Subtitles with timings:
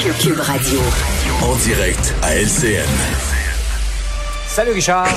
[0.00, 0.80] Cube Radio.
[1.42, 2.88] En direct à LCN.
[4.48, 5.14] Salut Richard.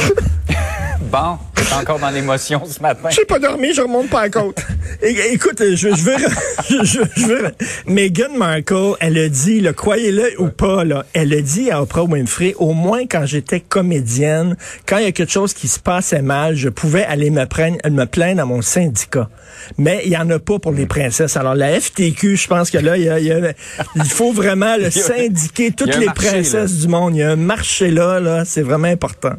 [1.03, 3.09] bon, t'es encore dans l'émotion ce matin.
[3.09, 4.57] J'ai pas dormi, je remonte pas à la côte.
[5.05, 6.15] Écoute, je, je veux,
[6.69, 7.43] je, je, je veux,
[7.87, 12.03] Meghan Markle, elle a dit, le croyez-le ou pas, là, elle a dit à Oprah
[12.03, 16.21] Winfrey, au moins quand j'étais comédienne, quand il y a quelque chose qui se passait
[16.21, 19.29] mal, je pouvais aller me, prendre, me plaindre à mon syndicat.
[19.77, 21.35] Mais il y en a pas pour les princesses.
[21.35, 23.53] Alors la FTQ, je pense que là, il, y a- il y a-
[23.95, 27.15] il faut vraiment le syndiquer toutes les marché, princesses du monde.
[27.15, 29.33] Il y a un marché là, là, c'est vraiment important.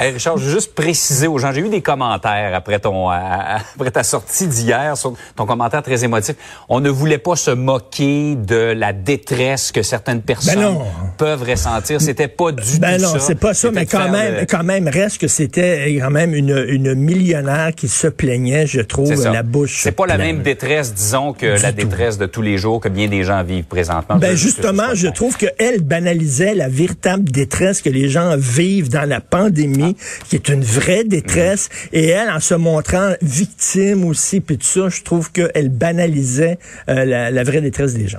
[0.00, 3.14] Hey, Richard, je veux juste préciser aux gens, j'ai eu des commentaires après ton euh,
[3.76, 6.36] après ta sortie d'hier sur ton commentaire très émotif.
[6.68, 10.82] On ne voulait pas se moquer de la détresse que certaines personnes Ben non.
[11.18, 12.00] peuvent ressentir.
[12.00, 13.18] C'était pas du Ben tout non, ça.
[13.20, 16.64] c'est pas ça, mais quand même, le- quand même, reste que c'était quand même une,
[16.68, 19.80] une millionnaire qui se plaignait, je trouve, la bouche.
[19.82, 21.76] C'est pas la même détresse, disons, que la tout.
[21.78, 24.16] détresse de tous les jours que bien des gens vivent présentement.
[24.16, 29.20] Ben justement, je trouve qu'elle banalisait la véritable détresse que les gens vivent dans la
[29.20, 29.65] pandémie,
[30.28, 31.68] qui est une vraie détresse.
[31.92, 37.04] Et elle, en se montrant victime aussi, puis tout ça, je trouve qu'elle banalisait euh,
[37.04, 38.18] la, la vraie détresse des gens.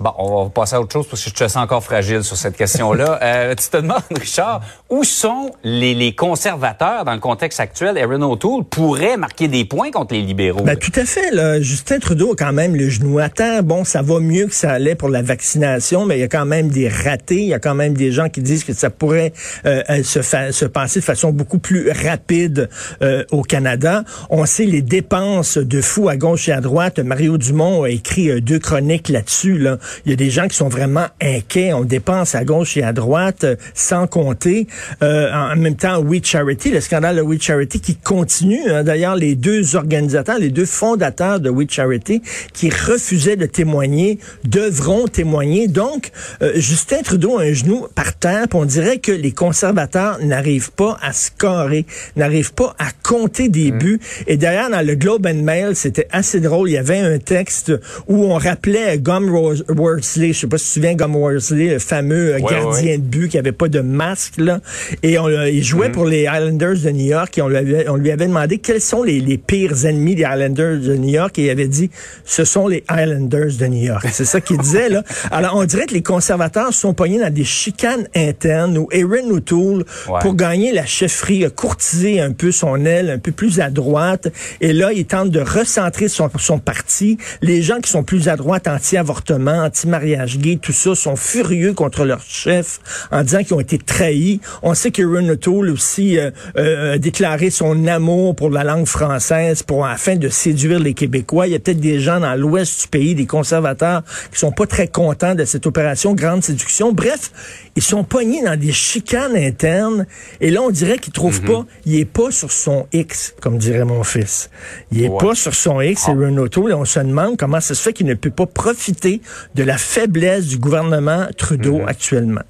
[0.00, 2.36] Bon, on va passer à autre chose parce que je te sens encore fragile sur
[2.36, 3.18] cette question-là.
[3.30, 7.98] Euh, tu te demandes, Richard, où sont les, les conservateurs dans le contexte actuel?
[7.98, 10.62] Aaron O'Toole pourrait marquer des points contre les libéraux.
[10.62, 11.30] Ben, tout à fait.
[11.30, 11.60] Là.
[11.60, 13.62] Justin Trudeau a quand même le genou à terre.
[13.62, 16.46] Bon, ça va mieux que ça allait pour la vaccination, mais il y a quand
[16.46, 17.42] même des ratés.
[17.42, 19.32] Il y a quand même des gens qui disent que ça pourrait
[19.66, 22.68] euh, euh, se, se passer de façon beaucoup plus rapide
[23.02, 24.04] euh, au Canada.
[24.30, 26.98] On sait les dépenses de fous à gauche et à droite.
[26.98, 29.58] Mario Dumont a écrit euh, deux chroniques là-dessus.
[29.58, 29.78] Là.
[30.04, 31.72] Il y a des gens qui sont vraiment inquiets.
[31.72, 34.66] On dépense à gauche et à droite euh, sans compter.
[35.02, 38.70] Euh, en même temps, We Charity, le scandale de We Charity qui continue.
[38.70, 38.84] hein.
[38.84, 45.06] D'ailleurs, les deux organisateurs, les deux fondateurs de We Charity qui refusaient de témoigner devront
[45.08, 45.68] témoigner.
[45.68, 46.10] Donc,
[46.42, 48.46] euh, Justin Trudeau a un genou par terre.
[48.54, 51.86] on dirait que les conservateurs n'arrivent pas à scorer,
[52.16, 54.00] n'arrivent pas à compter des buts.
[54.26, 56.68] Et d'ailleurs, dans le Globe and Mail, c'était assez drôle.
[56.68, 57.72] Il y avait un texte
[58.08, 60.32] où on rappelait Gum Ros- Worsley.
[60.32, 62.98] Je sais pas si tu te souviens, Gum Worsley, le fameux euh, Ouais, gardien ouais.
[62.98, 64.60] de but qui avait pas de masque, là.
[65.02, 67.96] Et on, il jouait pour les Islanders de New York et on lui avait, on
[67.96, 71.44] lui avait demandé quels sont les, les pires ennemis des Islanders de New York et
[71.46, 71.90] il avait dit,
[72.24, 74.06] ce sont les Islanders de New York.
[74.12, 75.02] C'est ça qu'il disait, là.
[75.30, 79.84] Alors, on dirait que les conservateurs sont pognés dans des chicanes internes où Aaron O'Toole,
[80.08, 80.18] Ouais.
[80.20, 84.28] pour gagner la chefferie, a courtisé un peu son aile, un peu plus à droite.
[84.60, 87.18] Et là, il tente de recentrer son, son parti.
[87.42, 92.04] Les gens qui sont plus à droite, anti-avortement, anti-mariage gay, tout ça, sont furieux contre
[92.04, 92.80] leur chef
[93.12, 94.40] en disant qu'ils ont été trahis.
[94.62, 99.62] On sait que O'Toole aussi euh, euh, a déclaré son amour pour la langue française
[99.62, 101.46] pour afin de séduire les Québécois.
[101.46, 104.66] Il y a peut-être des gens dans l'ouest du pays, des conservateurs, qui sont pas
[104.66, 106.92] très contents de cette opération Grande Séduction.
[106.92, 107.30] Bref,
[107.80, 110.04] ils sont pognés dans des chicanes internes.
[110.42, 113.86] Et là, on dirait qu'ils trouvent pas, il est pas sur son X, comme dirait
[113.86, 114.50] mon fils.
[114.92, 115.18] Il est Ouais.
[115.18, 116.72] pas sur son X, c'est Aaron O'Toole.
[116.72, 119.22] Et on se demande comment ça se fait qu'il ne peut pas profiter
[119.54, 122.42] de la faiblesse du gouvernement Trudeau actuellement.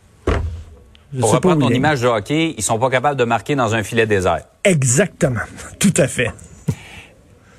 [1.15, 3.85] Je Pour reprendre ton image de hockey, ils sont pas capables de marquer dans un
[3.85, 4.41] filet désert.
[4.65, 5.41] Exactement.
[5.79, 6.33] Tout à fait.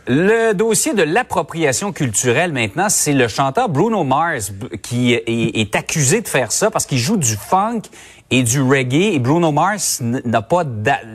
[0.07, 4.51] Le dossier de l'appropriation culturelle maintenant, c'est le chanteur Bruno Mars
[4.81, 7.81] qui est accusé de faire ça parce qu'il joue du funk
[8.31, 9.13] et du reggae.
[9.13, 10.63] Et Bruno Mars n'a pas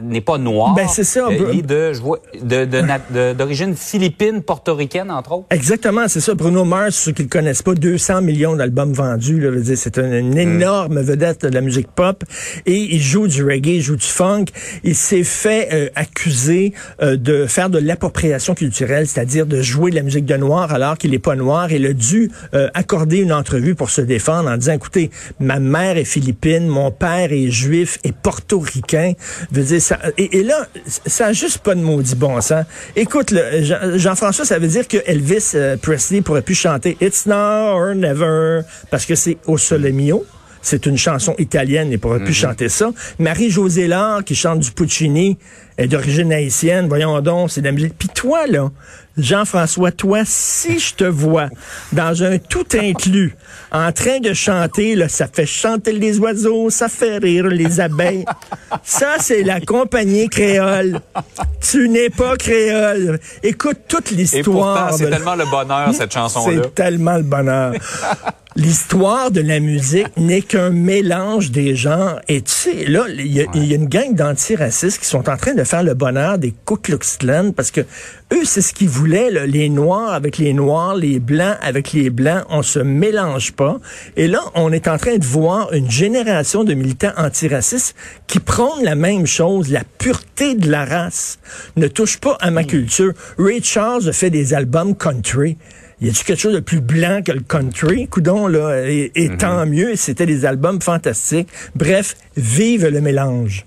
[0.02, 0.74] n'est pas noir.
[0.74, 5.46] Ben, c'est ça, Euh, il est de d'origine philippine, portoricaine entre autres.
[5.50, 6.34] Exactement, c'est ça.
[6.34, 9.40] Bruno Mars, ceux qui le connaissent pas, 200 millions d'albums vendus.
[9.40, 12.22] Là, dire, c'est une, une énorme vedette de la musique pop.
[12.66, 14.46] Et il joue du reggae, il joue du funk.
[14.84, 19.96] Il s'est fait euh, accuser euh, de faire de l'appropriation culturelle, c'est-à-dire de jouer de
[19.96, 21.72] la musique de noir alors qu'il est pas noir.
[21.72, 25.10] Il a dû euh, accorder une entrevue pour se défendre en disant, écoutez,
[25.40, 29.12] ma mère est philippine, mon père est juif et portoricain.
[29.50, 30.66] Veut dire, ça, et, et là,
[31.06, 32.64] ça a juste pas de maudit bon sens.
[32.94, 33.34] Écoute,
[33.94, 38.62] Jean-François, ça veut dire que Elvis euh, Presley pourrait plus chanter It's now or never
[38.90, 40.24] parce que c'est au sole mio.
[40.62, 42.90] C'est une chanson italienne et pourrait plus chanter ça.
[43.20, 45.38] Marie-Josée Laure qui chante du Puccini,
[45.78, 47.94] est d'origine haïtienne, voyons donc, c'est de la musique.
[47.98, 48.70] Puis toi, là,
[49.18, 51.48] Jean-François, toi, si je te vois
[51.92, 53.34] dans un tout inclus,
[53.72, 58.24] en train de chanter, là, ça fait chanter les oiseaux, ça fait rire les abeilles.
[58.84, 61.00] Ça, c'est la compagnie créole.
[61.60, 63.18] Tu n'es pas créole.
[63.42, 64.92] Écoute toute l'histoire.
[64.94, 66.62] c'est tellement le bonheur, cette chanson-là.
[66.64, 67.72] c'est tellement le bonheur.
[68.54, 72.20] L'histoire de la musique n'est qu'un mélange des genres.
[72.26, 75.52] Et tu sais, là, il y, y a une gang d'antiracistes qui sont en train
[75.52, 79.30] de faire le bonheur des Ku Klux Klan parce que eux, c'est ce qu'ils voulaient,
[79.30, 82.44] là, les Noirs avec les Noirs, les Blancs avec les Blancs.
[82.48, 83.78] On se mélange pas.
[84.16, 87.94] Et là, on est en train de voir une génération de militants antiracistes
[88.26, 91.38] qui prônent la même chose, la pureté de la race.
[91.76, 93.12] Ne touche pas à ma culture.
[93.38, 95.56] Ray Charles a fait des albums country.
[96.00, 98.06] Y a-tu quelque chose de plus blanc que le country?
[98.06, 101.48] Coudon, là, et, et tant mieux, c'était des albums fantastiques.
[101.74, 103.64] Bref, vive le mélange.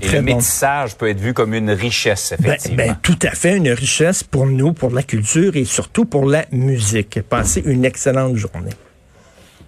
[0.00, 0.22] Et le bon.
[0.36, 2.76] métissage peut être vu comme une richesse, Ben, effectivement.
[2.76, 6.44] ben, tout à fait une richesse pour nous, pour la culture et surtout pour la
[6.52, 7.20] musique.
[7.28, 8.72] Passez une excellente journée.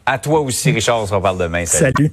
[0.05, 1.65] à toi aussi, Richard, on se reparle demain.
[1.67, 1.95] Salut.
[1.97, 2.13] Salut.